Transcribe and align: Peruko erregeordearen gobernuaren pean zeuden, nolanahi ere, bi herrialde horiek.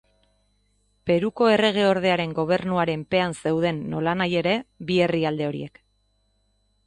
Peruko 1.09 1.49
erregeordearen 1.57 2.33
gobernuaren 2.39 3.03
pean 3.15 3.37
zeuden, 3.45 3.83
nolanahi 3.93 4.35
ere, 4.41 4.55
bi 4.91 4.97
herrialde 5.09 5.51
horiek. 5.51 5.81